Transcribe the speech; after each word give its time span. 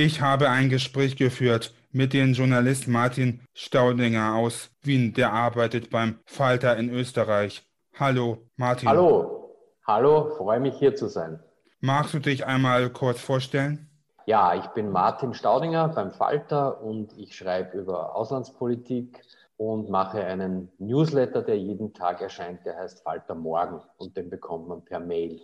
Ich 0.00 0.20
habe 0.20 0.48
ein 0.48 0.68
Gespräch 0.68 1.16
geführt 1.16 1.74
mit 1.90 2.12
dem 2.12 2.32
Journalist 2.32 2.86
Martin 2.86 3.40
Staudinger 3.52 4.36
aus 4.36 4.70
Wien, 4.80 5.12
der 5.12 5.32
arbeitet 5.32 5.90
beim 5.90 6.20
Falter 6.24 6.76
in 6.76 6.88
Österreich. 6.88 7.68
Hallo, 7.98 8.48
Martin. 8.54 8.88
Hallo, 8.88 9.56
hallo, 9.84 10.36
freue 10.36 10.60
mich 10.60 10.76
hier 10.76 10.94
zu 10.94 11.08
sein. 11.08 11.40
Magst 11.80 12.14
du 12.14 12.20
dich 12.20 12.46
einmal 12.46 12.90
kurz 12.90 13.20
vorstellen? 13.20 13.90
Ja, 14.24 14.54
ich 14.54 14.68
bin 14.68 14.92
Martin 14.92 15.34
Staudinger 15.34 15.88
beim 15.88 16.12
Falter 16.12 16.80
und 16.80 17.18
ich 17.18 17.34
schreibe 17.34 17.76
über 17.76 18.14
Auslandspolitik 18.14 19.20
und 19.56 19.90
mache 19.90 20.24
einen 20.24 20.70
Newsletter, 20.78 21.42
der 21.42 21.58
jeden 21.58 21.92
Tag 21.92 22.20
erscheint, 22.20 22.64
der 22.64 22.76
heißt 22.76 23.02
Falter 23.02 23.34
Morgen 23.34 23.80
und 23.96 24.16
den 24.16 24.30
bekommt 24.30 24.68
man 24.68 24.84
per 24.84 25.00
Mail. 25.00 25.40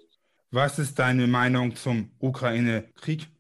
Was 0.53 0.79
ist 0.79 1.01
deine 1.01 1.27
Meinung 1.27 1.75
zum 1.75 2.13
Ukraine-Krieg? 2.21 3.35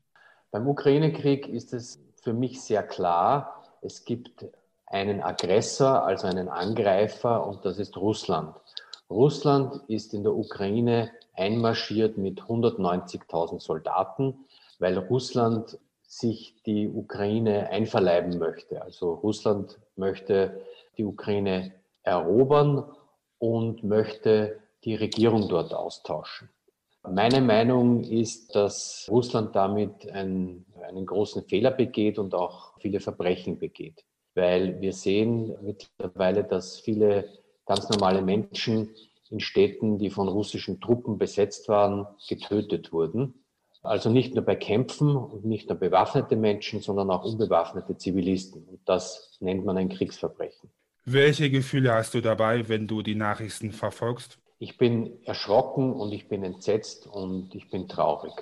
Beim 0.55 0.69
Ukraine-Krieg 0.69 1.49
ist 1.49 1.73
es 1.73 1.99
für 2.23 2.33
mich 2.33 2.63
sehr 2.63 2.85
klar, 2.85 3.65
es 3.83 4.05
gibt 4.05 4.47
einen 4.87 5.21
Aggressor, 5.21 6.05
also 6.05 6.29
einen 6.29 6.49
Angreifer, 6.49 7.45
und 7.45 7.65
das 7.65 7.81
ist 7.81 7.97
Russland. 7.97 8.55
Russland 9.11 9.81
ist 9.89 10.15
in 10.15 10.23
der 10.23 10.33
Ukraine 10.33 11.11
einmarschiert 11.33 12.19
mit 12.19 12.43
190.000 12.43 13.59
Soldaten, 13.59 14.47
weil 14.79 14.97
Russland 14.97 15.77
sich 16.07 16.55
die 16.65 16.89
Ukraine 16.89 17.71
einverleiben 17.71 18.39
möchte. 18.39 18.81
Also 18.81 19.15
Russland 19.15 19.81
möchte 19.97 20.61
die 20.97 21.05
Ukraine 21.05 21.73
erobern 22.05 22.85
und 23.41 23.83
möchte 23.83 24.61
die 24.85 24.95
Regierung 24.95 25.49
dort 25.49 25.75
austauschen. 25.75 26.49
Meine 27.11 27.43
Meinung 27.43 28.03
ist, 28.03 28.55
dass 28.55 29.07
Russland 29.11 29.55
damit 29.55 30.11
einen, 30.11 30.65
einen 30.89 31.05
großen 31.05 31.45
Fehler 31.45 31.71
begeht 31.71 32.19
und 32.19 32.35
auch 32.35 32.79
viele 32.81 33.01
Verbrechen 33.01 33.59
begeht. 33.59 34.05
Weil 34.35 34.81
wir 34.81 34.93
sehen 34.93 35.55
mittlerweile, 35.63 36.45
dass 36.45 36.81
viele 36.81 37.29
ganz 37.67 37.89
normale 37.91 38.23
Menschen 38.23 38.91
in 39.31 39.41
Städten, 39.41 39.99
die 39.99 40.11
von 40.11 40.29
russischen 40.29 40.81
Truppen 40.81 41.19
besetzt 41.19 41.69
waren, 41.69 42.07
getötet 42.29 42.93
wurden. 42.93 43.35
Also 43.83 44.09
nicht 44.11 44.35
nur 44.35 44.45
bei 44.45 44.57
Kämpfen 44.57 45.15
und 45.15 45.45
nicht 45.45 45.69
nur 45.69 45.79
bewaffnete 45.79 46.37
Menschen, 46.37 46.81
sondern 46.81 47.11
auch 47.11 47.25
unbewaffnete 47.25 47.99
Zivilisten. 47.99 48.65
Und 48.65 48.81
das 48.87 49.37
nennt 49.41 49.65
man 49.67 49.77
ein 49.77 49.91
Kriegsverbrechen. 49.91 50.71
Welche 51.05 51.51
Gefühle 51.51 51.93
hast 51.93 52.15
du 52.15 52.23
dabei, 52.23 52.67
wenn 52.69 52.87
du 52.87 53.03
die 53.03 53.15
Nachrichten 53.15 53.73
verfolgst? 53.73 54.39
Ich 54.65 54.79
bin 54.79 55.23
erschrocken 55.27 55.93
und 55.93 56.11
ich 56.13 56.27
bin 56.27 56.43
entsetzt 56.43 57.07
und 57.07 57.55
ich 57.55 57.69
bin 57.69 57.87
traurig, 57.87 58.33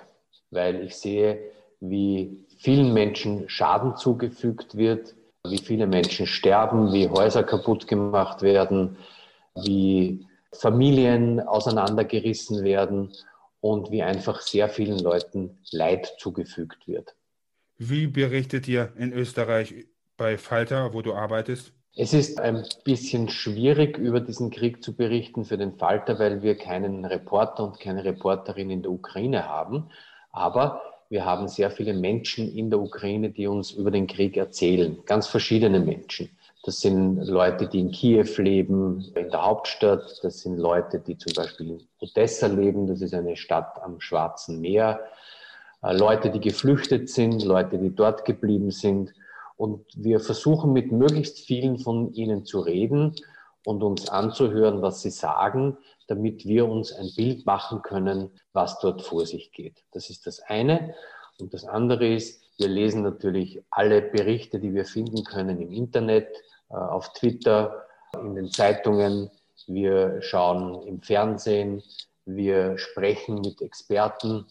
weil 0.53 0.85
ich 0.85 0.95
sehe, 0.95 1.51
wie 1.81 2.47
vielen 2.59 2.95
Menschen 2.95 3.49
Schaden 3.49 3.97
zugefügt 3.97 4.77
wird, 4.77 5.17
wie 5.45 5.59
viele 5.59 5.89
Menschen 5.89 6.29
sterben, 6.29 6.93
wie 6.93 7.09
Häuser 7.09 7.43
kaputt 7.43 7.89
gemacht 7.89 8.41
werden, 8.43 8.99
wie 9.65 10.25
Familien 10.53 11.41
auseinandergerissen 11.41 12.63
werden 12.63 13.13
und 13.61 13.91
wie 13.91 14.05
einfach 14.05 14.43
sehr 14.43 14.69
vielen 14.69 15.01
Leuten 15.01 15.59
Leid 15.73 16.15
zugefügt 16.21 16.87
wird. 16.87 17.17
Wie 17.79 18.07
berichtet 18.07 18.69
ihr 18.69 18.93
in 18.97 19.13
Österreich 19.13 19.75
bei 20.17 20.39
Falter, 20.39 20.95
wo 20.95 21.03
du 21.03 21.15
arbeitest? 21.15 21.73
Es 21.95 22.15
ist 22.15 22.41
ein 22.41 22.65
bisschen 22.85 23.29
schwierig, 23.29 23.99
über 23.99 24.21
diesen 24.21 24.51
Krieg 24.51 24.83
zu 24.83 24.95
berichten 24.95 25.45
für 25.45 25.59
den 25.59 25.75
Falter, 25.75 26.19
weil 26.19 26.43
wir 26.43 26.57
keinen 26.57 27.05
Reporter 27.05 27.65
und 27.65 27.81
keine 27.81 28.03
Reporterin 28.03 28.71
in 28.71 28.83
der 28.83 28.93
Ukraine 28.93 29.47
haben. 29.47 29.91
Aber 30.31 30.81
wir 31.11 31.27
haben 31.27 31.49
sehr 31.49 31.71
viele 31.71 31.93
Menschen 31.93 32.51
in 32.51 32.71
der 32.71 32.81
Ukraine, 32.81 33.29
die 33.29 33.47
uns 33.47 33.73
über 33.73 33.91
den 33.91 34.07
Krieg 34.07 34.39
erzählen. 34.39 34.97
Ganz 35.05 35.27
verschiedene 35.27 35.81
Menschen. 35.81 36.31
Das 36.65 36.81
sind 36.81 37.17
Leute, 37.27 37.67
die 37.67 37.81
in 37.81 37.91
Kiew 37.91 38.29
leben, 38.39 39.13
in 39.15 39.31
der 39.31 39.45
Hauptstadt. 39.45 40.21
Das 40.23 40.41
sind 40.41 40.57
Leute, 40.57 40.99
die 40.99 41.19
zum 41.19 41.35
Beispiel 41.35 41.73
in 41.73 41.81
Odessa 42.01 42.47
leben. 42.47 42.87
Das 42.87 43.03
ist 43.03 43.13
eine 43.13 43.37
Stadt 43.37 43.83
am 43.83 44.01
Schwarzen 44.01 44.63
Meer. 44.63 45.01
Äh, 45.83 45.95
Leute, 45.95 46.31
die 46.31 46.41
geflüchtet 46.41 47.11
sind, 47.11 47.45
Leute, 47.45 47.77
die 47.77 47.95
dort 47.95 48.25
geblieben 48.25 48.71
sind. 48.71 49.13
Und 49.63 49.87
wir 49.95 50.19
versuchen 50.19 50.73
mit 50.73 50.91
möglichst 50.91 51.39
vielen 51.39 51.79
von 51.79 52.13
ihnen 52.15 52.45
zu 52.45 52.59
reden 52.59 53.15
und 53.65 53.85
uns 53.85 54.09
anzuhören, 54.09 54.83
was 54.83 55.03
sie 55.03 55.11
sagen, 55.11 55.79
damit 56.09 56.45
wir 56.45 56.69
uns 56.69 56.93
ein 56.93 57.09
Bild 57.15 57.47
machen 57.47 57.81
können, 57.81 58.33
was 58.53 58.81
dort 58.81 59.03
vor 59.03 59.25
sich 59.25 59.53
geht. 59.53 59.85
Das 59.93 60.11
ist 60.11 60.27
das 60.27 60.41
eine. 60.41 60.97
Und 61.39 61.55
das 61.55 61.65
andere 61.65 62.13
ist, 62.13 62.43
wir 62.59 62.67
lesen 62.67 63.05
natürlich 63.05 63.63
alle 63.71 64.03
Berichte, 64.03 64.59
die 64.59 64.75
wir 64.75 64.85
finden 64.85 65.23
können 65.23 65.61
im 65.61 65.71
Internet, 65.71 66.27
äh, 66.69 66.75
auf 66.75 67.13
Twitter, 67.13 67.85
in 68.21 68.35
den 68.35 68.51
Zeitungen. 68.51 69.31
Wir 69.69 70.21
schauen 70.23 70.83
im 70.89 71.03
Fernsehen. 71.03 71.85
Wir 72.25 72.79
sprechen 72.79 73.37
mit 73.43 73.63
Experten 73.63 74.45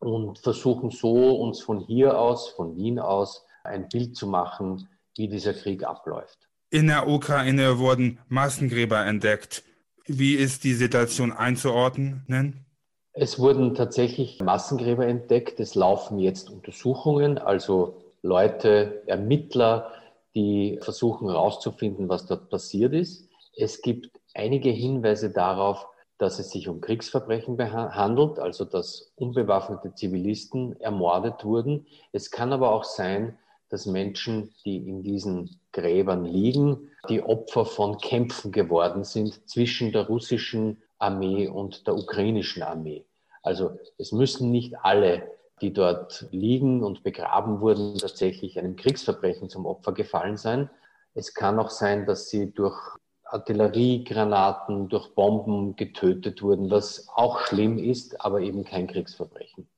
und 0.00 0.38
versuchen 0.38 0.90
so 0.90 1.36
uns 1.36 1.62
von 1.62 1.78
hier 1.78 2.18
aus, 2.18 2.50
von 2.50 2.76
Wien 2.76 2.98
aus, 2.98 3.46
ein 3.64 3.88
Bild 3.88 4.16
zu 4.16 4.26
machen, 4.26 4.88
wie 5.16 5.28
dieser 5.28 5.54
Krieg 5.54 5.84
abläuft. 5.84 6.48
In 6.70 6.86
der 6.86 7.08
Ukraine 7.08 7.78
wurden 7.78 8.20
Massengräber 8.28 9.04
entdeckt. 9.04 9.64
Wie 10.06 10.34
ist 10.34 10.64
die 10.64 10.74
Situation 10.74 11.32
einzuordnen? 11.32 12.64
Es 13.12 13.38
wurden 13.38 13.74
tatsächlich 13.74 14.40
Massengräber 14.40 15.06
entdeckt. 15.06 15.58
Es 15.60 15.74
laufen 15.74 16.18
jetzt 16.18 16.48
Untersuchungen, 16.48 17.38
also 17.38 18.02
Leute, 18.22 19.02
Ermittler, 19.06 19.90
die 20.34 20.78
versuchen 20.80 21.28
herauszufinden, 21.28 22.08
was 22.08 22.26
dort 22.26 22.50
passiert 22.50 22.92
ist. 22.94 23.28
Es 23.56 23.82
gibt 23.82 24.10
einige 24.34 24.70
Hinweise 24.70 25.30
darauf, 25.30 25.86
dass 26.18 26.38
es 26.38 26.50
sich 26.50 26.68
um 26.68 26.80
Kriegsverbrechen 26.80 27.58
handelt, 27.72 28.38
also 28.38 28.64
dass 28.64 29.12
unbewaffnete 29.16 29.94
Zivilisten 29.94 30.78
ermordet 30.80 31.44
wurden. 31.44 31.86
Es 32.12 32.30
kann 32.30 32.52
aber 32.52 32.70
auch 32.72 32.84
sein, 32.84 33.38
dass 33.70 33.86
Menschen, 33.86 34.52
die 34.64 34.88
in 34.88 35.02
diesen 35.02 35.60
Gräbern 35.72 36.24
liegen, 36.24 36.90
die 37.08 37.22
Opfer 37.22 37.64
von 37.64 37.98
Kämpfen 37.98 38.52
geworden 38.52 39.04
sind 39.04 39.48
zwischen 39.48 39.92
der 39.92 40.06
russischen 40.06 40.82
Armee 40.98 41.48
und 41.48 41.86
der 41.86 41.94
ukrainischen 41.94 42.62
Armee. 42.62 43.04
Also 43.42 43.78
es 43.96 44.12
müssen 44.12 44.50
nicht 44.50 44.74
alle, 44.82 45.30
die 45.62 45.72
dort 45.72 46.26
liegen 46.30 46.82
und 46.82 47.02
begraben 47.02 47.60
wurden, 47.60 47.96
tatsächlich 47.96 48.58
einem 48.58 48.76
Kriegsverbrechen 48.76 49.48
zum 49.48 49.66
Opfer 49.66 49.92
gefallen 49.92 50.36
sein. 50.36 50.68
Es 51.14 51.34
kann 51.34 51.58
auch 51.58 51.70
sein, 51.70 52.06
dass 52.06 52.28
sie 52.28 52.52
durch 52.52 52.78
Artilleriegranaten, 53.24 54.88
durch 54.88 55.14
Bomben 55.14 55.76
getötet 55.76 56.42
wurden, 56.42 56.70
was 56.70 57.08
auch 57.14 57.40
schlimm 57.40 57.78
ist, 57.78 58.20
aber 58.20 58.40
eben 58.40 58.64
kein 58.64 58.88
Kriegsverbrechen. 58.88 59.68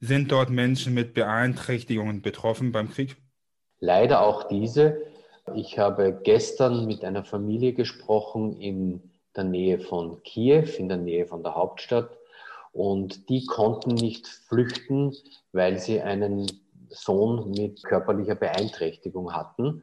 Sind 0.00 0.30
dort 0.30 0.50
Menschen 0.50 0.92
mit 0.92 1.14
Beeinträchtigungen 1.14 2.20
betroffen 2.20 2.70
beim 2.70 2.90
Krieg? 2.90 3.16
Leider 3.80 4.20
auch 4.20 4.44
diese. 4.44 4.98
Ich 5.54 5.78
habe 5.78 6.20
gestern 6.22 6.86
mit 6.86 7.02
einer 7.02 7.24
Familie 7.24 7.72
gesprochen 7.72 8.60
in 8.60 9.10
der 9.34 9.44
Nähe 9.44 9.78
von 9.78 10.22
Kiew, 10.22 10.66
in 10.76 10.88
der 10.88 10.98
Nähe 10.98 11.26
von 11.26 11.42
der 11.42 11.54
Hauptstadt. 11.54 12.10
Und 12.72 13.30
die 13.30 13.46
konnten 13.46 13.94
nicht 13.94 14.26
flüchten, 14.26 15.14
weil 15.52 15.78
sie 15.78 16.02
einen 16.02 16.46
Sohn 16.90 17.50
mit 17.52 17.82
körperlicher 17.82 18.34
Beeinträchtigung 18.34 19.32
hatten 19.32 19.82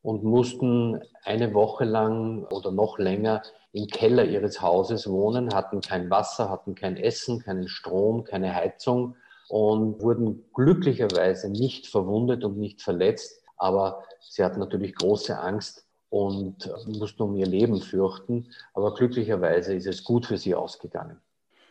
und 0.00 0.24
mussten 0.24 1.02
eine 1.24 1.52
Woche 1.52 1.84
lang 1.84 2.44
oder 2.44 2.72
noch 2.72 2.98
länger 2.98 3.42
im 3.72 3.88
Keller 3.88 4.24
ihres 4.24 4.62
Hauses 4.62 5.06
wohnen, 5.08 5.54
hatten 5.54 5.82
kein 5.82 6.08
Wasser, 6.08 6.48
hatten 6.48 6.74
kein 6.74 6.96
Essen, 6.96 7.40
keinen 7.40 7.68
Strom, 7.68 8.24
keine 8.24 8.54
Heizung 8.54 9.16
und 9.50 10.00
wurden 10.00 10.44
glücklicherweise 10.54 11.50
nicht 11.50 11.88
verwundet 11.88 12.44
und 12.44 12.56
nicht 12.56 12.80
verletzt. 12.80 13.42
Aber 13.56 14.04
sie 14.20 14.44
hatten 14.44 14.60
natürlich 14.60 14.94
große 14.94 15.38
Angst 15.38 15.86
und 16.08 16.70
mussten 16.86 17.22
um 17.22 17.36
ihr 17.36 17.46
Leben 17.46 17.80
fürchten. 17.80 18.48
Aber 18.74 18.94
glücklicherweise 18.94 19.74
ist 19.74 19.86
es 19.86 20.04
gut 20.04 20.26
für 20.26 20.38
sie 20.38 20.54
ausgegangen. 20.54 21.20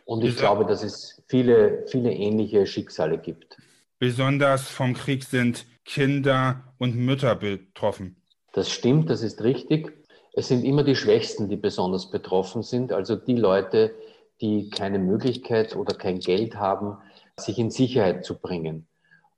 Und 0.04 0.24
ich 0.24 0.36
glaube, 0.36 0.66
dass 0.66 0.82
es 0.82 1.22
viele, 1.26 1.86
viele 1.86 2.12
ähnliche 2.12 2.66
Schicksale 2.66 3.16
gibt. 3.16 3.56
Besonders 3.98 4.68
vom 4.68 4.92
Krieg 4.92 5.24
sind 5.24 5.66
Kinder 5.84 6.74
und 6.78 6.96
Mütter 6.96 7.34
betroffen. 7.34 8.16
Das 8.52 8.70
stimmt, 8.70 9.08
das 9.08 9.22
ist 9.22 9.42
richtig. 9.42 9.92
Es 10.34 10.48
sind 10.48 10.64
immer 10.64 10.84
die 10.84 10.96
Schwächsten, 10.96 11.48
die 11.48 11.56
besonders 11.56 12.10
betroffen 12.10 12.62
sind, 12.62 12.92
also 12.92 13.16
die 13.16 13.36
Leute, 13.36 13.94
die 14.40 14.68
keine 14.70 14.98
Möglichkeit 14.98 15.76
oder 15.76 15.94
kein 15.94 16.18
Geld 16.18 16.56
haben, 16.56 16.98
sich 17.42 17.58
in 17.58 17.70
Sicherheit 17.70 18.24
zu 18.24 18.38
bringen. 18.38 18.86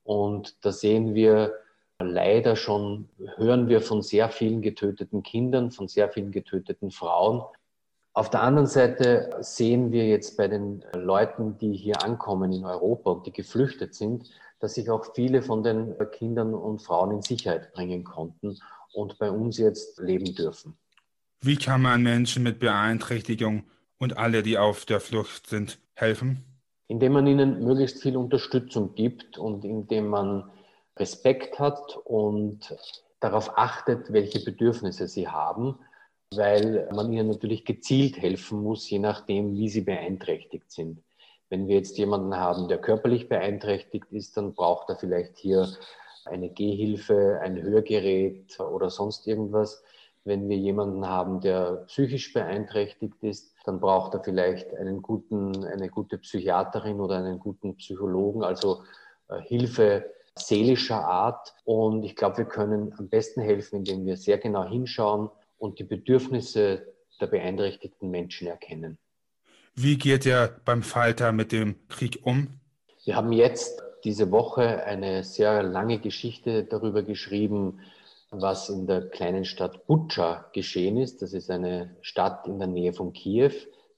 Und 0.03 0.63
da 0.65 0.71
sehen 0.71 1.13
wir 1.15 1.53
leider 1.99 2.55
schon, 2.55 3.09
hören 3.37 3.67
wir 3.69 3.81
von 3.81 4.01
sehr 4.01 4.29
vielen 4.29 4.61
getöteten 4.61 5.23
Kindern, 5.23 5.71
von 5.71 5.87
sehr 5.87 6.09
vielen 6.09 6.31
getöteten 6.31 6.91
Frauen. 6.91 7.43
Auf 8.13 8.29
der 8.29 8.43
anderen 8.43 8.67
Seite 8.67 9.35
sehen 9.39 9.91
wir 9.91 10.07
jetzt 10.07 10.37
bei 10.37 10.47
den 10.47 10.83
Leuten, 10.93 11.57
die 11.57 11.75
hier 11.75 12.03
ankommen 12.03 12.51
in 12.51 12.65
Europa 12.65 13.11
und 13.11 13.25
die 13.25 13.31
geflüchtet 13.31 13.95
sind, 13.95 14.29
dass 14.59 14.75
sich 14.75 14.89
auch 14.89 15.13
viele 15.15 15.41
von 15.41 15.63
den 15.63 15.95
Kindern 16.11 16.53
und 16.53 16.81
Frauen 16.81 17.11
in 17.11 17.21
Sicherheit 17.21 17.73
bringen 17.73 18.03
konnten 18.03 18.59
und 18.93 19.17
bei 19.17 19.31
uns 19.31 19.57
jetzt 19.57 19.99
leben 19.99 20.35
dürfen. 20.35 20.77
Wie 21.41 21.57
kann 21.57 21.81
man 21.81 22.03
Menschen 22.03 22.43
mit 22.43 22.59
Beeinträchtigung 22.59 23.63
und 23.97 24.17
alle, 24.17 24.43
die 24.43 24.57
auf 24.57 24.85
der 24.85 24.99
Flucht 24.99 25.47
sind, 25.47 25.79
helfen? 25.95 26.52
Indem 26.87 27.13
man 27.13 27.27
ihnen 27.27 27.63
möglichst 27.63 28.01
viel 28.01 28.17
Unterstützung 28.17 28.95
gibt 28.95 29.37
und 29.37 29.65
indem 29.65 30.07
man 30.07 30.51
Respekt 30.97 31.59
hat 31.59 31.97
und 32.03 32.75
darauf 33.19 33.57
achtet, 33.57 34.11
welche 34.11 34.43
Bedürfnisse 34.43 35.07
sie 35.07 35.27
haben, 35.27 35.79
weil 36.35 36.89
man 36.93 37.11
ihnen 37.11 37.29
natürlich 37.29 37.65
gezielt 37.65 38.21
helfen 38.21 38.61
muss, 38.61 38.89
je 38.89 38.99
nachdem, 38.99 39.55
wie 39.55 39.69
sie 39.69 39.81
beeinträchtigt 39.81 40.71
sind. 40.71 41.01
Wenn 41.49 41.67
wir 41.67 41.75
jetzt 41.75 41.97
jemanden 41.97 42.35
haben, 42.35 42.67
der 42.67 42.79
körperlich 42.79 43.29
beeinträchtigt 43.29 44.11
ist, 44.11 44.35
dann 44.37 44.53
braucht 44.53 44.89
er 44.89 44.97
vielleicht 44.97 45.37
hier 45.37 45.69
eine 46.25 46.49
Gehhilfe, 46.49 47.39
ein 47.41 47.61
Hörgerät 47.61 48.59
oder 48.59 48.89
sonst 48.89 49.27
irgendwas. 49.27 49.83
Wenn 50.25 50.49
wir 50.49 50.57
jemanden 50.57 51.07
haben, 51.07 51.41
der 51.41 51.83
psychisch 51.87 52.33
beeinträchtigt 52.33 53.21
ist, 53.21 53.52
dann 53.63 53.79
braucht 53.79 54.13
er 54.13 54.23
vielleicht 54.23 54.73
einen 54.75 55.01
guten, 55.01 55.65
eine 55.65 55.89
gute 55.89 56.17
Psychiaterin 56.17 56.99
oder 56.99 57.17
einen 57.17 57.39
guten 57.39 57.75
Psychologen, 57.75 58.43
also 58.43 58.83
äh, 59.29 59.39
Hilfe 59.41 60.05
seelischer 60.35 61.03
Art. 61.05 61.53
Und 61.63 62.03
ich 62.03 62.15
glaube, 62.15 62.39
wir 62.39 62.45
können 62.45 62.93
am 62.97 63.09
besten 63.09 63.41
helfen, 63.41 63.79
indem 63.79 64.05
wir 64.05 64.17
sehr 64.17 64.37
genau 64.37 64.67
hinschauen 64.67 65.29
und 65.57 65.79
die 65.79 65.83
Bedürfnisse 65.83 66.93
der 67.21 67.27
beeinträchtigten 67.27 68.09
Menschen 68.09 68.47
erkennen. 68.47 68.97
Wie 69.75 69.97
geht 69.97 70.25
ihr 70.25 70.59
beim 70.65 70.83
Falter 70.83 71.31
mit 71.31 71.51
dem 71.51 71.75
Krieg 71.87 72.19
um? 72.23 72.59
Wir 73.05 73.15
haben 73.15 73.31
jetzt 73.31 73.81
diese 74.03 74.31
Woche 74.31 74.83
eine 74.83 75.23
sehr 75.23 75.63
lange 75.63 75.99
Geschichte 75.99 76.63
darüber 76.63 77.03
geschrieben, 77.03 77.79
was 78.41 78.69
in 78.69 78.87
der 78.87 79.09
kleinen 79.09 79.45
Stadt 79.45 79.85
Butscha 79.87 80.49
geschehen 80.53 80.97
ist. 80.97 81.21
Das 81.21 81.33
ist 81.33 81.49
eine 81.49 81.95
Stadt 82.01 82.47
in 82.47 82.59
der 82.59 82.67
Nähe 82.67 82.93
von 82.93 83.13
Kiew. 83.13 83.53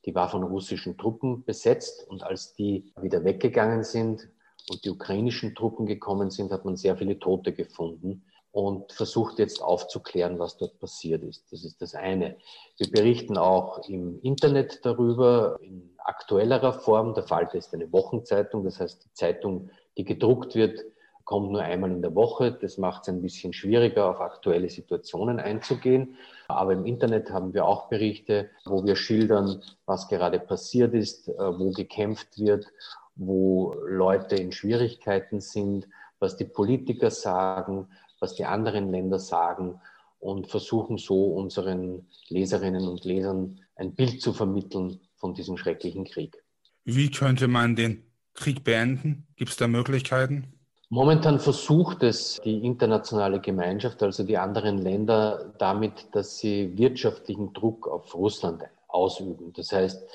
Die 0.06 0.14
war 0.14 0.30
von 0.30 0.44
russischen 0.44 0.98
Truppen 0.98 1.44
besetzt 1.46 2.08
und 2.08 2.24
als 2.24 2.54
die 2.54 2.94
wieder 3.02 3.24
weggegangen 3.24 3.84
sind 3.84 4.30
und 4.70 4.86
die 4.86 4.90
ukrainischen 4.90 5.56
Truppen 5.56 5.86
gekommen 5.86 6.30
sind, 6.30 6.52
hat 6.52 6.66
man 6.66 6.76
sehr 6.76 6.96
viele 6.96 7.20
Tote 7.20 7.54
gefunden 7.54 8.24
und 8.52 8.94
versucht 8.94 9.40
jetzt 9.40 9.62
aufzuklären, 9.62 10.40
was 10.40 10.58
dort 10.58 10.80
passiert 10.80 11.24
ist. 11.24 11.52
Das 11.52 11.66
ist 11.66 11.82
das 11.82 11.94
eine. 11.94 12.38
Wir 12.78 12.90
berichten 12.90 13.38
auch 13.38 13.88
im 13.90 14.20
Internet 14.22 14.86
darüber 14.86 15.58
in 15.62 15.94
aktuellerer 15.98 16.72
Form. 16.72 17.14
Der 17.16 17.24
Falter 17.24 17.58
ist 17.58 17.74
eine 17.74 17.92
Wochenzeitung, 17.92 18.64
das 18.64 18.80
heißt 18.80 19.04
die 19.04 19.14
Zeitung, 19.14 19.70
die 19.98 20.06
gedruckt 20.06 20.56
wird, 20.56 20.80
kommt 21.26 21.52
nur 21.52 21.62
einmal 21.62 21.92
in 21.92 22.02
der 22.02 22.16
Woche. 22.16 22.52
Das 22.52 22.78
macht 22.78 23.02
es 23.04 23.10
ein 23.10 23.22
bisschen 23.22 23.52
schwieriger, 23.52 24.10
auf 24.10 24.22
aktuelle 24.22 24.70
Situationen 24.70 25.40
einzugehen. 25.40 26.16
Aber 26.48 26.74
im 26.74 26.86
Internet 26.86 27.32
haben 27.32 27.54
wir 27.54 27.66
auch 27.66 27.90
Berichte, 27.90 28.50
wo 28.66 28.86
wir 28.86 28.96
schildern, 28.96 29.62
was 29.86 30.08
gerade 30.08 30.40
passiert 30.40 30.94
ist, 30.94 31.28
äh, 31.28 31.34
wo 31.34 31.72
gekämpft 31.72 32.40
wird, 32.40 32.68
wo 33.16 33.74
Leute 33.88 34.36
in 34.36 34.52
Schwierigkeiten 34.52 35.42
sind, 35.42 35.88
was 36.20 36.38
die 36.38 36.46
Politiker 36.46 37.10
sagen, 37.12 37.88
was 38.20 38.36
die 38.36 38.46
anderen 38.46 38.92
Länder 38.92 39.20
sagen 39.20 39.82
und 40.20 40.48
versuchen 40.48 40.98
so 40.98 41.26
unseren 41.26 42.08
Leserinnen 42.30 42.88
und 42.88 43.04
Lesern 43.04 43.62
ein 43.76 43.94
Bild 43.96 44.22
zu 44.22 44.34
vermitteln 44.34 45.00
von 45.16 45.34
diesem 45.34 45.58
schrecklichen 45.58 46.06
Krieg. 46.06 46.44
Wie 46.84 47.10
könnte 47.10 47.48
man 47.48 47.76
den 47.76 48.04
Krieg 48.34 48.64
beenden? 48.64 49.28
Gibt 49.36 49.52
es 49.52 49.58
da 49.58 49.68
Möglichkeiten? 49.68 50.55
Momentan 50.90 51.40
versucht 51.40 52.04
es 52.04 52.40
die 52.44 52.64
internationale 52.64 53.42
Gemeinschaft, 53.42 54.04
also 54.04 54.24
die 54.24 54.38
anderen 54.38 54.78
Länder, 54.78 55.54
damit, 55.58 56.08
dass 56.12 56.38
sie 56.38 56.78
wirtschaftlichen 56.78 57.54
Druck 57.54 57.88
auf 57.88 58.14
Russland 58.14 58.64
ausüben. 58.88 59.52
Das 59.54 59.72
heißt, 59.72 60.08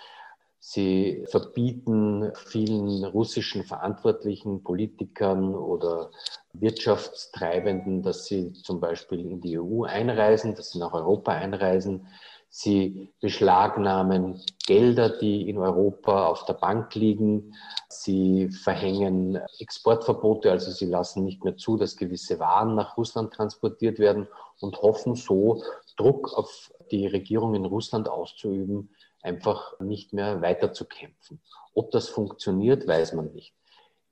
sie 0.61 1.25
verbieten 1.29 2.31
vielen 2.35 3.05
russischen 3.05 3.65
Verantwortlichen, 3.65 4.63
Politikern 4.63 5.55
oder 5.57 6.11
Wirtschaftstreibenden, 6.53 8.03
dass 8.03 8.27
sie 8.27 8.53
zum 8.53 8.79
Beispiel 8.79 9.21
in 9.21 9.41
die 9.41 9.59
EU 9.59 9.85
einreisen, 9.85 10.55
dass 10.55 10.71
sie 10.71 10.79
nach 10.79 10.93
Europa 10.93 11.33
einreisen. 11.33 12.07
Sie 12.53 13.13
beschlagnahmen 13.21 14.43
Gelder, 14.67 15.09
die 15.09 15.49
in 15.49 15.57
Europa 15.57 16.27
auf 16.27 16.45
der 16.47 16.55
Bank 16.55 16.93
liegen. 16.97 17.55
Sie 17.89 18.51
verhängen 18.51 19.39
Exportverbote, 19.61 20.51
also 20.51 20.73
sie 20.73 20.87
lassen 20.87 21.25
nicht 21.25 21.45
mehr 21.45 21.57
zu, 21.57 21.77
dass 21.77 21.97
gewisse 21.97 22.41
Waren 22.41 22.75
nach 22.75 22.97
Russland 22.97 23.33
transportiert 23.33 24.01
werden 24.01 24.27
und 24.59 24.83
hoffen 24.83 25.15
so, 25.15 25.63
Druck 25.97 26.37
auf 26.37 26.73
die 26.91 27.07
Regierung 27.07 27.55
in 27.55 27.65
Russland 27.65 28.09
auszuüben, 28.09 28.91
einfach 29.23 29.79
nicht 29.79 30.13
mehr 30.13 30.43
weiterzukämpfen. 30.43 31.41
Ob 31.75 31.93
das 31.93 32.09
funktioniert, 32.09 32.89
weiß 32.89 33.13
man 33.13 33.33
nicht. 33.33 33.55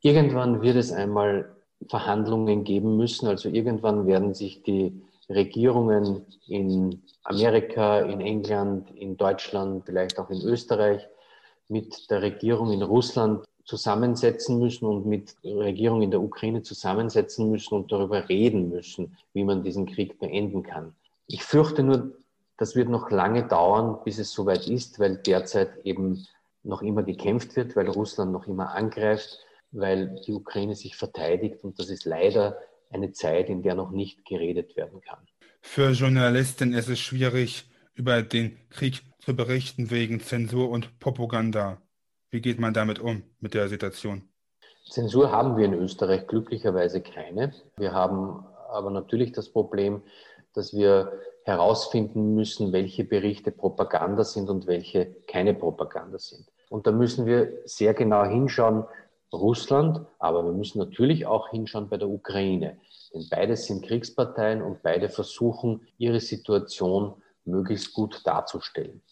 Irgendwann 0.01 0.63
wird 0.63 0.77
es 0.77 0.93
einmal 0.93 1.57
Verhandlungen 1.89 2.63
geben 2.63 2.97
müssen, 2.97 3.27
also 3.27 3.49
irgendwann 3.49 4.07
werden 4.07 4.33
sich 4.33 4.63
die 4.63 5.03
Regierungen 5.29 6.27
in 6.47 7.03
Amerika, 7.25 8.01
in 8.01 8.21
England, 8.21 8.91
in 8.97 9.17
Deutschland, 9.17 9.85
vielleicht 9.85 10.19
auch 10.19 10.31
in 10.31 10.41
Österreich 10.41 11.07
mit 11.69 12.11
der 12.11 12.23
Regierung 12.23 12.73
in 12.73 12.83
Russland 12.83 13.45
zusammensetzen 13.65 14.59
müssen 14.59 14.87
und 14.87 15.05
mit 15.05 15.37
der 15.45 15.57
Regierung 15.59 16.01
in 16.01 16.11
der 16.11 16.23
Ukraine 16.23 16.63
zusammensetzen 16.63 17.51
müssen 17.51 17.75
und 17.75 17.93
darüber 17.93 18.29
reden 18.31 18.71
müssen, 18.71 19.19
wie 19.35 19.45
man 19.45 19.63
diesen 19.63 19.85
Krieg 19.85 20.19
beenden 20.19 20.63
kann. 20.63 20.95
Ich 21.27 21.45
fürchte 21.45 21.83
nur, 21.83 22.15
das 22.57 22.75
wird 22.75 22.89
noch 22.89 23.11
lange 23.11 23.47
dauern, 23.47 23.99
bis 24.05 24.19
es 24.19 24.33
soweit 24.33 24.67
ist, 24.67 24.99
weil 24.99 25.19
derzeit 25.19 25.85
eben 25.85 26.27
noch 26.63 26.81
immer 26.81 27.03
gekämpft 27.03 27.57
wird, 27.57 27.77
weil 27.77 27.89
Russland 27.89 28.33
noch 28.33 28.47
immer 28.47 28.75
angreift, 28.75 29.39
weil 29.71 30.19
die 30.27 30.33
Ukraine 30.33 30.75
sich 30.75 30.97
verteidigt 30.97 31.63
und 31.63 31.79
das 31.79 31.91
ist 31.91 32.07
leider 32.07 32.57
eine 32.91 33.13
Zeit, 33.13 33.49
in 33.49 33.63
der 33.63 33.75
noch 33.75 33.91
nicht 33.91 34.25
geredet 34.25 34.77
werden 34.77 35.01
kann. 35.01 35.19
Für 35.61 35.91
Journalisten 35.91 36.73
ist 36.73 36.89
es 36.89 36.99
schwierig, 36.99 37.69
über 37.95 38.23
den 38.23 38.57
Krieg 38.71 39.03
zu 39.19 39.35
berichten 39.35 39.91
wegen 39.91 40.21
Zensur 40.21 40.71
und 40.71 40.99
Propaganda. 41.01 41.83
Wie 42.31 42.41
geht 42.41 42.61
man 42.61 42.73
damit 42.73 42.99
um, 42.99 43.23
mit 43.41 43.55
der 43.55 43.69
Situation? 43.69 44.29
Zensur 44.89 45.31
haben 45.31 45.57
wir 45.57 45.67
in 45.67 45.75
Österreich 45.75 46.27
glücklicherweise 46.27 47.03
keine. 47.03 47.53
Wir 47.77 47.93
haben 47.93 48.47
aber 48.71 48.91
natürlich 48.91 49.33
das 49.33 49.51
Problem, 49.51 50.03
dass 50.55 50.73
wir 50.73 51.13
herausfinden 51.45 52.35
müssen, 52.35 52.73
welche 52.73 53.05
Berichte 53.05 53.51
Propaganda 53.51 54.25
sind 54.25 54.49
und 54.51 54.67
welche 54.67 55.17
keine 55.27 55.55
Propaganda 55.55 56.19
sind. 56.19 56.47
Und 56.69 56.87
da 56.87 56.93
müssen 56.93 57.27
wir 57.27 57.63
sehr 57.65 57.95
genau 57.95 58.25
hinschauen, 58.25 58.85
Russland, 59.33 60.01
aber 60.19 60.45
wir 60.45 60.53
müssen 60.53 60.79
natürlich 60.79 61.27
auch 61.27 61.51
hinschauen 61.51 61.89
bei 61.89 61.97
der 61.97 62.09
Ukraine. 62.09 62.79
Denn 63.13 63.27
beide 63.31 63.57
sind 63.57 63.85
Kriegsparteien 63.85 64.63
und 64.63 64.83
beide 64.83 65.09
versuchen, 65.09 65.87
ihre 65.99 66.21
Situation 66.21 67.15
möglichst 67.45 67.93
gut 67.93 68.21
darzustellen. 68.25 69.03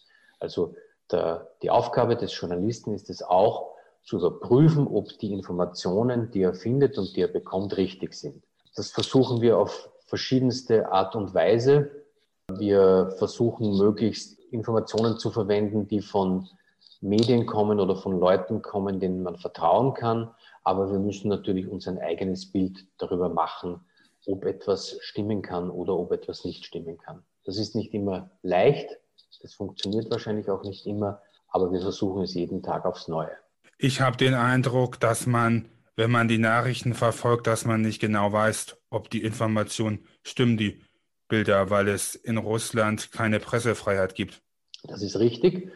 Also 0.40 0.74
der, 1.10 1.50
die 1.62 1.70
Aufgabe 1.70 2.16
des 2.16 2.38
Journalisten 2.38 2.94
ist 2.94 3.10
es 3.10 3.22
auch, 3.22 3.76
zu 4.02 4.18
überprüfen, 4.18 4.86
ob 4.86 5.18
die 5.18 5.32
Informationen, 5.32 6.30
die 6.30 6.42
er 6.42 6.54
findet 6.54 6.96
und 6.96 7.16
die 7.16 7.22
er 7.22 7.28
bekommt, 7.28 7.76
richtig 7.76 8.14
sind. 8.14 8.44
Das 8.76 8.90
versuchen 8.90 9.40
wir 9.40 9.58
auf 9.58 9.90
verschiedenste 10.06 10.92
Art 10.92 11.16
und 11.16 11.34
Weise. 11.34 11.90
Wir 12.48 13.12
versuchen 13.18 13.76
möglichst 13.76 14.38
Informationen 14.52 15.18
zu 15.18 15.32
verwenden, 15.32 15.88
die 15.88 16.02
von 16.02 16.48
Medien 17.00 17.46
kommen 17.46 17.80
oder 17.80 17.96
von 17.96 18.18
Leuten 18.18 18.62
kommen, 18.62 19.00
denen 19.00 19.22
man 19.22 19.36
vertrauen 19.36 19.94
kann. 19.94 20.30
Aber 20.64 20.90
wir 20.90 20.98
müssen 20.98 21.28
natürlich 21.28 21.68
uns 21.68 21.86
ein 21.86 21.98
eigenes 21.98 22.50
Bild 22.50 22.86
darüber 22.98 23.28
machen, 23.28 23.80
ob 24.26 24.44
etwas 24.44 24.98
stimmen 25.00 25.42
kann 25.42 25.70
oder 25.70 25.96
ob 25.96 26.12
etwas 26.12 26.44
nicht 26.44 26.64
stimmen 26.64 26.98
kann. 26.98 27.22
Das 27.44 27.58
ist 27.58 27.74
nicht 27.76 27.94
immer 27.94 28.30
leicht. 28.42 28.88
Das 29.42 29.54
funktioniert 29.54 30.10
wahrscheinlich 30.10 30.50
auch 30.50 30.64
nicht 30.64 30.86
immer. 30.86 31.22
Aber 31.48 31.72
wir 31.72 31.80
versuchen 31.80 32.22
es 32.22 32.34
jeden 32.34 32.62
Tag 32.62 32.84
aufs 32.84 33.08
Neue. 33.08 33.30
Ich 33.78 34.00
habe 34.00 34.16
den 34.16 34.34
Eindruck, 34.34 34.98
dass 34.98 35.26
man, 35.26 35.68
wenn 35.94 36.10
man 36.10 36.28
die 36.28 36.38
Nachrichten 36.38 36.94
verfolgt, 36.94 37.46
dass 37.46 37.64
man 37.64 37.82
nicht 37.82 38.00
genau 38.00 38.32
weiß, 38.32 38.76
ob 38.90 39.10
die 39.10 39.22
Informationen 39.22 40.06
stimmen, 40.22 40.56
die 40.56 40.82
Bilder, 41.28 41.70
weil 41.70 41.88
es 41.88 42.14
in 42.14 42.38
Russland 42.38 43.12
keine 43.12 43.38
Pressefreiheit 43.38 44.14
gibt. 44.14 44.42
Das 44.84 45.02
ist 45.02 45.18
richtig. 45.18 45.70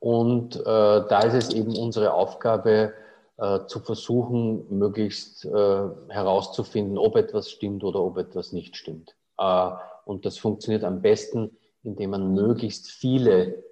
Und 0.00 0.56
äh, 0.56 0.62
da 0.64 1.20
ist 1.20 1.34
es 1.34 1.54
eben 1.54 1.76
unsere 1.76 2.12
Aufgabe, 2.12 2.92
äh, 3.38 3.66
zu 3.66 3.78
versuchen, 3.78 4.66
möglichst 4.68 5.44
äh, 5.44 5.88
herauszufinden, 6.08 6.98
ob 6.98 7.16
etwas 7.16 7.50
stimmt 7.50 7.84
oder 7.84 8.00
ob 8.02 8.18
etwas 8.18 8.52
nicht 8.52 8.76
stimmt. 8.76 9.14
Äh, 9.38 9.70
und 10.04 10.26
das 10.26 10.38
funktioniert 10.38 10.82
am 10.82 11.02
besten, 11.02 11.56
indem 11.84 12.10
man 12.10 12.34
möglichst 12.34 12.88
viele 12.88 13.62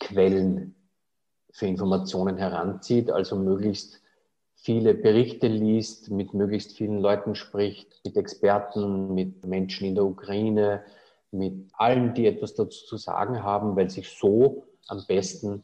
Quellen 0.00 0.74
für 1.52 1.66
Informationen 1.66 2.36
heranzieht, 2.36 3.10
also 3.10 3.36
möglichst 3.36 4.00
viele 4.54 4.94
Berichte 4.94 5.46
liest, 5.46 6.10
mit 6.10 6.34
möglichst 6.34 6.72
vielen 6.72 6.98
Leuten 6.98 7.34
spricht, 7.34 8.00
mit 8.04 8.16
Experten, 8.16 9.14
mit 9.14 9.46
Menschen 9.46 9.86
in 9.86 9.94
der 9.94 10.04
Ukraine, 10.04 10.82
mit 11.30 11.70
allen, 11.74 12.14
die 12.14 12.26
etwas 12.26 12.54
dazu 12.54 12.86
zu 12.86 12.96
sagen 12.96 13.42
haben, 13.42 13.76
weil 13.76 13.90
sich 13.90 14.08
so 14.08 14.64
am 14.88 15.04
besten 15.06 15.62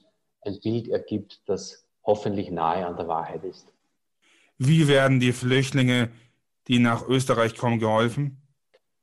ein 0.48 0.60
Bild 0.60 0.88
ergibt, 0.88 1.40
das 1.46 1.84
hoffentlich 2.04 2.50
nahe 2.50 2.86
an 2.86 2.96
der 2.96 3.06
Wahrheit 3.06 3.44
ist. 3.44 3.68
Wie 4.56 4.88
werden 4.88 5.20
die 5.20 5.32
Flüchtlinge, 5.32 6.10
die 6.66 6.80
nach 6.80 7.06
Österreich 7.06 7.56
kommen, 7.56 7.78
geholfen? 7.78 8.42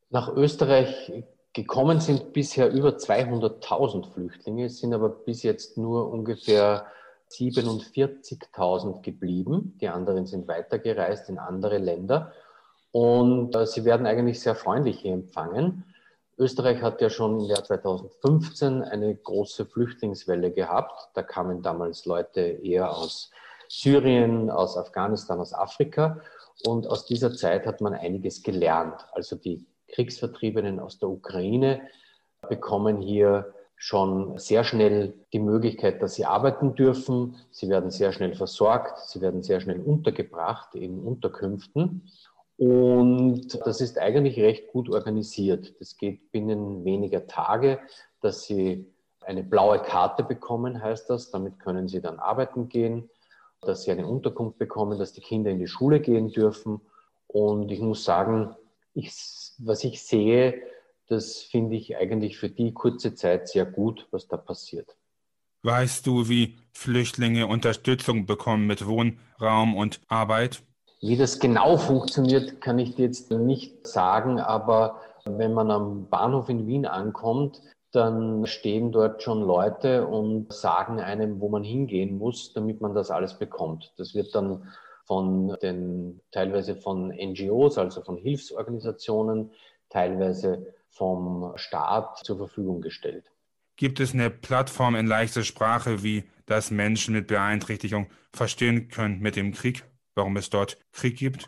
Nach 0.09 0.27
Österreich 0.35 1.11
gekommen 1.53 2.01
sind 2.01 2.33
bisher 2.33 2.71
über 2.71 2.89
200.000 2.89 4.11
Flüchtlinge, 4.13 4.69
sind 4.69 4.93
aber 4.93 5.09
bis 5.09 5.43
jetzt 5.43 5.77
nur 5.77 6.11
ungefähr 6.11 6.87
47.000 7.31 9.01
geblieben. 9.01 9.77
Die 9.79 9.87
anderen 9.87 10.25
sind 10.25 10.47
weitergereist 10.47 11.29
in 11.29 11.37
andere 11.37 11.77
Länder 11.77 12.33
und 12.91 13.55
äh, 13.55 13.65
sie 13.65 13.85
werden 13.85 14.05
eigentlich 14.05 14.39
sehr 14.41 14.55
freundlich 14.55 14.99
hier 14.99 15.13
empfangen. 15.13 15.85
Österreich 16.37 16.81
hat 16.81 17.01
ja 17.01 17.09
schon 17.09 17.39
im 17.39 17.45
Jahr 17.45 17.63
2015 17.63 18.81
eine 18.83 19.15
große 19.15 19.65
Flüchtlingswelle 19.65 20.51
gehabt. 20.51 21.09
Da 21.13 21.23
kamen 21.23 21.61
damals 21.61 22.05
Leute 22.05 22.41
eher 22.41 22.95
aus 22.95 23.31
Syrien, 23.69 24.49
aus 24.49 24.77
Afghanistan, 24.77 25.39
aus 25.39 25.53
Afrika. 25.53 26.19
Und 26.65 26.87
aus 26.87 27.05
dieser 27.05 27.33
Zeit 27.33 27.65
hat 27.65 27.79
man 27.79 27.93
einiges 27.93 28.43
gelernt. 28.43 29.05
Also 29.13 29.35
die 29.37 29.65
Kriegsvertriebenen 29.89 30.79
aus 30.79 30.99
der 30.99 31.09
Ukraine 31.09 31.81
bekommen 32.49 33.01
hier 33.01 33.53
schon 33.77 34.37
sehr 34.37 34.63
schnell 34.63 35.13
die 35.33 35.39
Möglichkeit, 35.39 36.01
dass 36.01 36.15
sie 36.15 36.25
arbeiten 36.25 36.75
dürfen. 36.75 37.37
Sie 37.51 37.69
werden 37.69 37.91
sehr 37.91 38.11
schnell 38.11 38.35
versorgt, 38.35 38.99
sie 39.07 39.21
werden 39.21 39.43
sehr 39.43 39.61
schnell 39.61 39.79
untergebracht 39.79 40.75
in 40.75 40.99
Unterkünften. 40.99 42.09
Und 42.57 43.59
das 43.65 43.81
ist 43.81 43.97
eigentlich 43.97 44.39
recht 44.39 44.67
gut 44.67 44.89
organisiert. 44.89 45.75
Das 45.79 45.97
geht 45.97 46.31
binnen 46.31 46.85
weniger 46.85 47.27
Tage, 47.27 47.79
dass 48.21 48.43
sie 48.43 48.85
eine 49.21 49.43
blaue 49.43 49.79
Karte 49.81 50.23
bekommen, 50.23 50.81
heißt 50.81 51.09
das. 51.09 51.31
Damit 51.31 51.59
können 51.59 51.87
sie 51.87 52.01
dann 52.01 52.19
arbeiten 52.19 52.69
gehen, 52.69 53.09
dass 53.61 53.83
sie 53.83 53.91
eine 53.91 54.07
Unterkunft 54.07 54.57
bekommen, 54.57 54.99
dass 54.99 55.13
die 55.13 55.21
Kinder 55.21 55.51
in 55.51 55.59
die 55.59 55.67
Schule 55.67 55.99
gehen 55.99 56.29
dürfen. 56.29 56.79
Und 57.27 57.71
ich 57.71 57.81
muss 57.81 58.05
sagen, 58.05 58.55
ich, 58.93 59.11
was 59.57 59.83
ich 59.83 60.01
sehe, 60.01 60.61
das 61.07 61.41
finde 61.41 61.75
ich 61.75 61.97
eigentlich 61.97 62.37
für 62.37 62.49
die 62.49 62.73
kurze 62.73 63.15
Zeit 63.15 63.49
sehr 63.49 63.65
gut, 63.65 64.07
was 64.11 64.27
da 64.27 64.37
passiert. 64.37 64.95
Weißt 65.63 66.07
du, 66.07 66.29
wie 66.29 66.57
Flüchtlinge 66.73 67.47
Unterstützung 67.47 68.25
bekommen 68.25 68.67
mit 68.67 68.85
Wohnraum 68.85 69.75
und 69.75 69.99
Arbeit? 70.07 70.61
Wie 71.01 71.17
das 71.17 71.39
genau 71.39 71.77
funktioniert, 71.77 72.61
kann 72.61 72.79
ich 72.79 72.95
dir 72.95 73.05
jetzt 73.05 73.31
nicht 73.31 73.85
sagen, 73.87 74.39
aber 74.39 75.01
wenn 75.25 75.53
man 75.53 75.71
am 75.71 76.07
Bahnhof 76.09 76.49
in 76.49 76.67
Wien 76.67 76.85
ankommt, 76.85 77.61
dann 77.91 78.45
stehen 78.45 78.91
dort 78.91 79.23
schon 79.23 79.41
Leute 79.41 80.05
und 80.07 80.51
sagen 80.51 80.99
einem, 80.99 81.39
wo 81.39 81.49
man 81.49 81.63
hingehen 81.63 82.17
muss, 82.17 82.53
damit 82.53 82.81
man 82.81 82.93
das 82.93 83.09
alles 83.09 83.39
bekommt. 83.39 83.93
Das 83.97 84.13
wird 84.13 84.35
dann 84.35 84.69
von 85.05 85.55
den, 85.61 86.19
teilweise 86.31 86.75
von 86.75 87.09
NGOs, 87.09 87.77
also 87.77 88.01
von 88.01 88.17
Hilfsorganisationen, 88.17 89.51
teilweise 89.89 90.73
vom 90.89 91.53
Staat 91.55 92.19
zur 92.25 92.37
Verfügung 92.37 92.81
gestellt. 92.81 93.31
Gibt 93.77 93.99
es 93.99 94.13
eine 94.13 94.29
Plattform 94.29 94.95
in 94.95 95.07
leichter 95.07 95.43
Sprache, 95.43 96.03
wie 96.03 96.23
das 96.45 96.71
Menschen 96.71 97.13
mit 97.13 97.27
Beeinträchtigung 97.27 98.07
verstehen 98.31 98.87
können 98.89 99.19
mit 99.19 99.35
dem 99.35 99.53
Krieg? 99.53 99.83
Warum 100.15 100.37
es 100.37 100.49
dort 100.49 100.77
Krieg 100.91 101.17
gibt? 101.17 101.45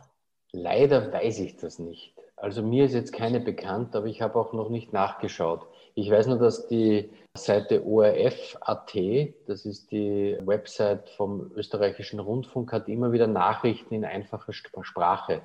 Leider 0.51 1.11
weiß 1.11 1.39
ich 1.39 1.55
das 1.55 1.79
nicht. 1.79 2.13
Also 2.35 2.61
mir 2.61 2.85
ist 2.85 2.93
jetzt 2.93 3.13
keine 3.13 3.39
bekannt, 3.39 3.95
aber 3.95 4.05
ich 4.05 4.21
habe 4.21 4.39
auch 4.39 4.53
noch 4.53 4.69
nicht 4.69 4.93
nachgeschaut. 4.93 5.67
Ich 5.95 6.11
weiß 6.11 6.27
nur, 6.27 6.37
dass 6.37 6.67
die 6.67 7.09
Seite 7.35 7.83
ORF.at, 7.83 8.95
das 9.47 9.65
ist 9.65 9.91
die 9.91 10.37
Website 10.45 11.09
vom 11.09 11.51
österreichischen 11.55 12.19
Rundfunk, 12.19 12.71
hat 12.71 12.87
immer 12.87 13.11
wieder 13.11 13.25
Nachrichten 13.25 13.95
in 13.95 14.05
einfacher 14.05 14.53
Sprache. 14.53 15.41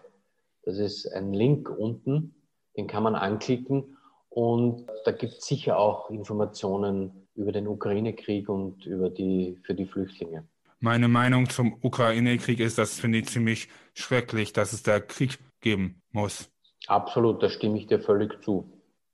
Das 0.65 0.77
ist 0.77 1.11
ein 1.11 1.33
Link 1.33 1.71
unten, 1.71 2.35
den 2.77 2.87
kann 2.87 3.03
man 3.03 3.15
anklicken 3.15 3.97
und 4.29 4.87
da 5.05 5.13
gibt 5.13 5.35
es 5.35 5.47
sicher 5.47 5.79
auch 5.79 6.11
Informationen 6.11 7.29
über 7.35 7.53
den 7.53 7.67
Ukraine-Krieg 7.67 8.49
und 8.49 8.85
über 8.85 9.09
die, 9.09 9.59
für 9.65 9.75
die 9.75 9.87
Flüchtlinge. 9.87 10.47
Meine 10.85 11.07
Meinung 11.07 11.49
zum 11.49 11.79
Ukraine-Krieg 11.81 12.59
ist, 12.59 12.77
das 12.77 12.99
finde 12.99 13.19
ich 13.19 13.29
ziemlich 13.29 13.69
schrecklich, 13.95 14.53
dass 14.53 14.73
es 14.73 14.83
da 14.83 14.99
Krieg 14.99 15.39
geben 15.61 16.03
muss. 16.11 16.51
Absolut, 16.89 17.41
da 17.41 17.49
stimme 17.51 17.79
ich 17.79 17.87
dir 17.87 18.01
völlig 18.01 18.43
zu. 18.43 18.69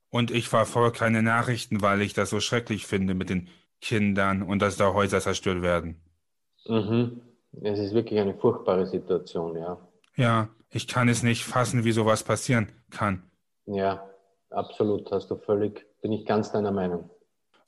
Und 0.09 0.31
ich 0.31 0.49
verfolge 0.49 0.97
keine 0.97 1.21
Nachrichten, 1.21 1.83
weil 1.83 2.01
ich 2.01 2.13
das 2.13 2.31
so 2.31 2.39
schrecklich 2.39 2.87
finde 2.87 3.13
mit 3.13 3.29
den 3.29 3.49
Kindern 3.81 4.41
und 4.41 4.63
dass 4.63 4.77
da 4.77 4.93
Häuser 4.93 5.21
zerstört 5.21 5.61
werden. 5.61 6.01
Mhm. 6.65 7.21
Es 7.61 7.77
ist 7.77 7.93
wirklich 7.93 8.19
eine 8.19 8.33
furchtbare 8.33 8.87
Situation, 8.87 9.55
ja. 9.55 9.77
Ja, 10.15 10.49
ich 10.71 10.87
kann 10.87 11.07
es 11.07 11.21
nicht 11.21 11.43
fassen, 11.45 11.83
wie 11.83 11.91
sowas 11.91 12.23
passieren 12.23 12.71
kann. 12.89 13.21
Ja, 13.67 14.09
absolut, 14.49 15.11
hast 15.11 15.29
du 15.29 15.35
völlig, 15.35 15.85
bin 16.01 16.13
ich 16.13 16.25
ganz 16.25 16.51
deiner 16.51 16.71
Meinung. 16.71 17.11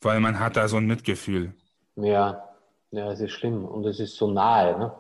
Weil 0.02 0.20
man 0.20 0.40
hat 0.40 0.58
da 0.58 0.68
so 0.68 0.78
ein 0.78 0.88
Mitgefühl. 0.88 1.54
Ja, 1.98 2.51
ja, 2.92 3.12
es 3.12 3.22
ist 3.22 3.32
schlimm 3.32 3.66
und 3.66 3.86
es 3.86 4.00
ist 4.00 4.16
so 4.16 4.30
nahe. 4.30 4.78
Ne? 4.78 4.94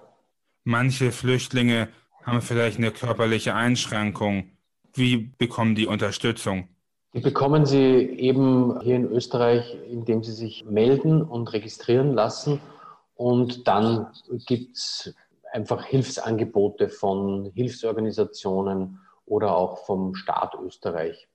Manche 0.64 1.12
Flüchtlinge 1.12 1.90
haben 2.24 2.42
vielleicht 2.42 2.78
eine 2.78 2.92
körperliche 2.92 3.54
Einschränkung. 3.54 4.52
Wie 4.94 5.18
bekommen 5.38 5.76
die 5.76 5.88
Unterstützung? 5.88 6.68
Die 7.14 7.20
bekommen 7.20 7.66
sie 7.66 7.78
eben 7.78 8.80
hier 8.82 8.96
in 8.96 9.06
Österreich, 9.06 9.78
indem 9.90 10.24
sie 10.24 10.32
sich 10.32 10.64
melden 10.66 11.22
und 11.22 11.52
registrieren 11.52 12.14
lassen. 12.14 12.62
Und 13.16 13.68
dann 13.68 14.08
gibt 14.48 14.78
es 14.78 15.14
einfach 15.52 15.84
Hilfsangebote 15.86 16.88
von 16.88 17.52
Hilfsorganisationen 17.54 19.00
oder 19.26 19.56
auch 19.56 19.86
vom 19.86 20.16
Staat 20.16 20.56
Österreich. 20.64 21.28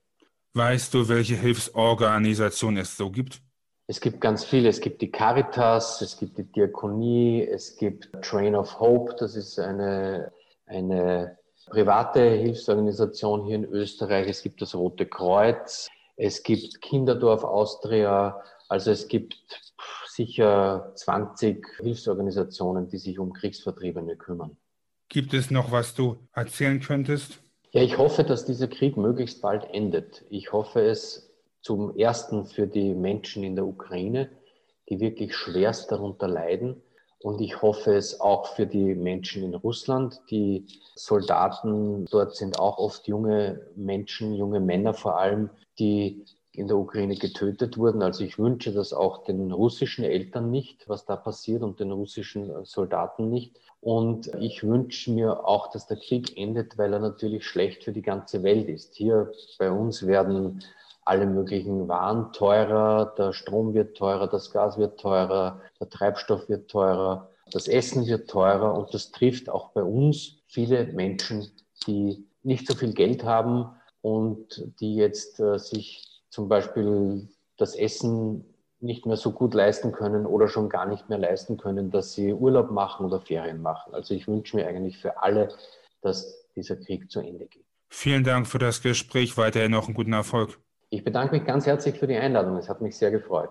Weißt 0.53 0.93
du, 0.95 1.07
welche 1.07 1.35
Hilfsorganisation 1.35 2.77
es 2.77 2.97
so 2.97 3.11
gibt? 3.11 3.41
Es 3.89 4.01
gibt 4.01 4.19
ganz 4.19 4.43
viele. 4.43 4.67
Es 4.67 4.81
gibt 4.81 5.01
die 5.01 5.09
Caritas, 5.09 6.01
es 6.01 6.17
gibt 6.17 6.37
die 6.37 6.43
Diakonie, 6.43 7.41
es 7.41 7.77
gibt 7.77 8.09
Train 8.21 8.53
of 8.53 8.79
Hope, 8.81 9.15
das 9.17 9.37
ist 9.37 9.57
eine, 9.57 10.33
eine 10.65 11.37
private 11.69 12.19
Hilfsorganisation 12.19 13.45
hier 13.45 13.55
in 13.55 13.63
Österreich. 13.63 14.27
Es 14.27 14.41
gibt 14.41 14.61
das 14.61 14.75
Rote 14.75 15.05
Kreuz, 15.05 15.87
es 16.17 16.43
gibt 16.43 16.81
Kinderdorf 16.81 17.45
Austria. 17.45 18.43
Also 18.67 18.91
es 18.91 19.07
gibt 19.07 19.37
sicher 20.09 20.91
20 20.95 21.65
Hilfsorganisationen, 21.79 22.89
die 22.89 22.97
sich 22.97 23.17
um 23.19 23.31
Kriegsvertriebene 23.31 24.17
kümmern. 24.17 24.57
Gibt 25.07 25.33
es 25.33 25.49
noch, 25.49 25.71
was 25.71 25.93
du 25.93 26.17
erzählen 26.33 26.81
könntest? 26.81 27.39
Ja, 27.71 27.81
ich 27.81 27.97
hoffe, 27.97 28.25
dass 28.25 28.43
dieser 28.43 28.67
Krieg 28.67 28.97
möglichst 28.97 29.41
bald 29.41 29.63
endet. 29.71 30.25
Ich 30.29 30.51
hoffe 30.51 30.81
es 30.81 31.26
zum 31.61 31.97
Ersten 31.97 32.45
für 32.45 32.67
die 32.67 32.93
Menschen 32.93 33.43
in 33.43 33.55
der 33.55 33.65
Ukraine, 33.65 34.29
die 34.89 34.99
wirklich 34.99 35.35
schwerst 35.35 35.91
darunter 35.91 36.27
leiden. 36.27 36.81
Und 37.19 37.41
ich 37.41 37.61
hoffe 37.61 37.95
es 37.95 38.21
auch 38.21 38.45
für 38.47 38.67
die 38.67 38.93
Menschen 38.93 39.43
in 39.43 39.55
Russland. 39.55 40.21
Die 40.29 40.67
Soldaten 40.95 42.05
dort 42.05 42.35
sind 42.35 42.59
auch 42.59 42.77
oft 42.77 43.07
junge 43.07 43.67
Menschen, 43.75 44.35
junge 44.35 44.59
Männer 44.59 44.93
vor 44.93 45.19
allem, 45.19 45.49
die 45.79 46.25
in 46.51 46.67
der 46.67 46.77
Ukraine 46.77 47.15
getötet 47.15 47.77
wurden. 47.77 48.01
Also 48.01 48.23
ich 48.23 48.39
wünsche 48.39 48.71
das 48.71 48.93
auch 48.93 49.23
den 49.23 49.51
russischen 49.51 50.03
Eltern 50.03 50.49
nicht, 50.49 50.87
was 50.89 51.05
da 51.05 51.15
passiert 51.15 51.63
und 51.63 51.79
den 51.79 51.91
russischen 51.91 52.65
Soldaten 52.65 53.29
nicht. 53.29 53.59
Und 53.79 54.31
ich 54.39 54.63
wünsche 54.63 55.11
mir 55.11 55.45
auch, 55.47 55.69
dass 55.69 55.85
der 55.85 55.97
Krieg 55.97 56.35
endet, 56.35 56.77
weil 56.77 56.93
er 56.93 56.99
natürlich 56.99 57.45
schlecht 57.45 57.83
für 57.83 57.91
die 57.91 58.01
ganze 58.01 58.41
Welt 58.41 58.69
ist. 58.69 58.95
Hier 58.95 59.31
bei 59.59 59.71
uns 59.71 60.07
werden 60.07 60.63
alle 61.07 61.25
möglichen 61.25 61.87
Waren 61.87 62.33
teurer, 62.33 63.13
der 63.17 63.33
Strom 63.33 63.73
wird 63.73 63.97
teurer, 63.97 64.27
das 64.27 64.51
Gas 64.51 64.77
wird 64.77 64.99
teurer, 64.99 65.61
der 65.79 65.89
Treibstoff 65.89 66.49
wird 66.49 66.69
teurer, 66.69 67.29
das 67.51 67.67
Essen 67.67 68.05
wird 68.07 68.29
teurer 68.29 68.73
und 68.73 68.93
das 68.93 69.11
trifft 69.11 69.49
auch 69.49 69.71
bei 69.71 69.83
uns 69.83 70.43
viele 70.47 70.85
Menschen, 70.87 71.49
die 71.85 72.25
nicht 72.43 72.67
so 72.67 72.75
viel 72.75 72.93
Geld 72.93 73.23
haben 73.23 73.69
und 74.01 74.71
die 74.79 74.95
jetzt 74.95 75.39
äh, 75.39 75.57
sich 75.57 76.21
zum 76.29 76.49
Beispiel 76.49 77.27
das 77.57 77.75
Essen 77.75 78.45
nicht 78.79 79.05
mehr 79.05 79.17
so 79.17 79.31
gut 79.31 79.53
leisten 79.53 79.91
können 79.91 80.25
oder 80.25 80.47
schon 80.47 80.69
gar 80.69 80.85
nicht 80.85 81.09
mehr 81.09 81.17
leisten 81.17 81.57
können, 81.57 81.89
dass 81.89 82.13
sie 82.13 82.33
Urlaub 82.33 82.69
machen 82.69 83.05
oder 83.05 83.19
Ferien 83.19 83.61
machen. 83.61 83.93
Also 83.93 84.13
ich 84.13 84.27
wünsche 84.27 84.55
mir 84.55 84.67
eigentlich 84.67 84.97
für 84.97 85.21
alle, 85.21 85.49
dass 86.01 86.47
dieser 86.55 86.75
Krieg 86.75 87.09
zu 87.09 87.21
Ende 87.21 87.47
geht. 87.47 87.65
Vielen 87.89 88.23
Dank 88.23 88.47
für 88.47 88.59
das 88.59 88.81
Gespräch. 88.81 89.37
Weiterhin 89.37 89.71
noch 89.71 89.87
einen 89.87 89.95
guten 89.95 90.13
Erfolg. 90.13 90.59
Ich 90.89 91.03
bedanke 91.03 91.35
mich 91.35 91.45
ganz 91.45 91.65
herzlich 91.65 91.97
für 91.97 92.07
die 92.07 92.17
Einladung. 92.17 92.57
Es 92.57 92.69
hat 92.69 92.81
mich 92.81 92.97
sehr 92.97 93.11
gefreut. 93.11 93.49